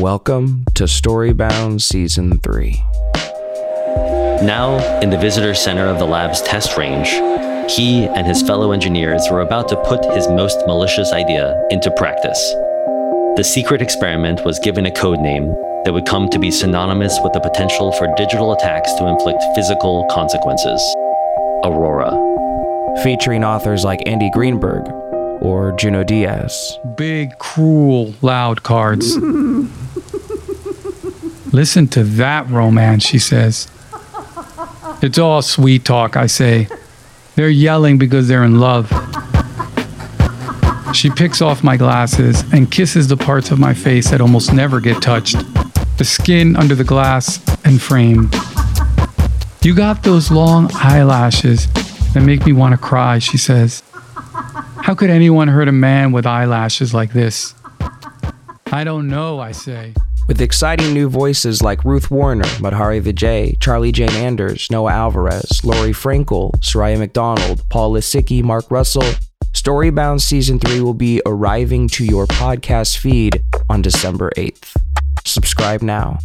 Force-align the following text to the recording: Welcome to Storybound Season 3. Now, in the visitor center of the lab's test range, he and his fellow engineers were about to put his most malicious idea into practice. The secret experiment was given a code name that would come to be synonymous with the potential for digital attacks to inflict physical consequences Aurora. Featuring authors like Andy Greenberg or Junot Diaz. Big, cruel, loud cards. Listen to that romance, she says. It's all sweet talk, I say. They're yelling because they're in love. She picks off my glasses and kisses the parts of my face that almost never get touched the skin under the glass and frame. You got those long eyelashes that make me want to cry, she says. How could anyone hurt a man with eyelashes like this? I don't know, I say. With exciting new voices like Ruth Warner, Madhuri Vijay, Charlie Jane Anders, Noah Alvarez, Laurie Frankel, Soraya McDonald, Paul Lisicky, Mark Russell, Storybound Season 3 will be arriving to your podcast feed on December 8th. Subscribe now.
Welcome 0.00 0.64
to 0.76 0.84
Storybound 0.84 1.82
Season 1.82 2.38
3. 2.38 2.82
Now, 4.42 4.78
in 5.02 5.10
the 5.10 5.18
visitor 5.18 5.54
center 5.54 5.88
of 5.88 5.98
the 5.98 6.06
lab's 6.06 6.40
test 6.40 6.78
range, 6.78 7.10
he 7.70 8.04
and 8.04 8.26
his 8.26 8.40
fellow 8.40 8.72
engineers 8.72 9.28
were 9.30 9.42
about 9.42 9.68
to 9.68 9.76
put 9.84 10.02
his 10.14 10.26
most 10.26 10.66
malicious 10.66 11.12
idea 11.12 11.54
into 11.70 11.90
practice. 11.90 12.40
The 13.36 13.44
secret 13.44 13.82
experiment 13.82 14.42
was 14.42 14.58
given 14.60 14.86
a 14.86 14.90
code 14.90 15.20
name 15.20 15.48
that 15.84 15.92
would 15.92 16.06
come 16.06 16.30
to 16.30 16.38
be 16.38 16.50
synonymous 16.50 17.18
with 17.22 17.34
the 17.34 17.40
potential 17.40 17.92
for 17.92 18.08
digital 18.16 18.54
attacks 18.54 18.94
to 18.94 19.06
inflict 19.06 19.44
physical 19.54 20.06
consequences 20.10 20.80
Aurora. 21.62 22.16
Featuring 23.02 23.44
authors 23.44 23.84
like 23.84 24.08
Andy 24.08 24.30
Greenberg 24.30 24.90
or 25.40 25.72
Junot 25.72 26.06
Diaz. 26.06 26.78
Big, 26.96 27.38
cruel, 27.38 28.14
loud 28.22 28.62
cards. 28.62 29.16
Listen 31.52 31.88
to 31.88 32.04
that 32.04 32.48
romance, 32.48 33.04
she 33.04 33.18
says. 33.18 33.70
It's 35.02 35.18
all 35.18 35.42
sweet 35.42 35.84
talk, 35.84 36.16
I 36.16 36.26
say. 36.26 36.68
They're 37.34 37.48
yelling 37.48 37.98
because 37.98 38.28
they're 38.28 38.44
in 38.44 38.60
love. 38.60 38.88
She 40.94 41.08
picks 41.10 41.40
off 41.40 41.62
my 41.64 41.76
glasses 41.76 42.44
and 42.52 42.70
kisses 42.70 43.08
the 43.08 43.16
parts 43.16 43.50
of 43.50 43.58
my 43.58 43.74
face 43.74 44.10
that 44.10 44.20
almost 44.20 44.52
never 44.52 44.80
get 44.80 45.00
touched 45.02 45.36
the 46.00 46.04
skin 46.06 46.56
under 46.56 46.74
the 46.74 46.82
glass 46.82 47.38
and 47.66 47.80
frame. 47.80 48.30
You 49.62 49.74
got 49.74 50.02
those 50.02 50.30
long 50.30 50.70
eyelashes 50.72 51.70
that 52.14 52.22
make 52.22 52.46
me 52.46 52.54
want 52.54 52.72
to 52.72 52.78
cry, 52.78 53.18
she 53.18 53.36
says. 53.36 53.82
How 53.92 54.94
could 54.94 55.10
anyone 55.10 55.48
hurt 55.48 55.68
a 55.68 55.72
man 55.72 56.10
with 56.12 56.26
eyelashes 56.26 56.94
like 56.94 57.12
this? 57.12 57.54
I 58.72 58.82
don't 58.82 59.08
know, 59.08 59.40
I 59.40 59.52
say. 59.52 59.92
With 60.28 60.40
exciting 60.40 60.94
new 60.94 61.08
voices 61.08 61.62
like 61.62 61.84
Ruth 61.84 62.10
Warner, 62.10 62.44
Madhuri 62.60 63.02
Vijay, 63.02 63.58
Charlie 63.60 63.92
Jane 63.92 64.10
Anders, 64.10 64.70
Noah 64.70 64.92
Alvarez, 64.92 65.64
Laurie 65.64 65.92
Frankel, 65.92 66.52
Soraya 66.60 66.98
McDonald, 66.98 67.68
Paul 67.68 67.94
Lisicky, 67.94 68.42
Mark 68.42 68.70
Russell, 68.70 69.02
Storybound 69.52 70.20
Season 70.20 70.58
3 70.60 70.80
will 70.80 70.94
be 70.94 71.20
arriving 71.26 71.88
to 71.88 72.04
your 72.04 72.26
podcast 72.26 72.96
feed 72.96 73.42
on 73.68 73.82
December 73.82 74.30
8th. 74.36 74.76
Subscribe 75.24 75.82
now. 75.82 76.18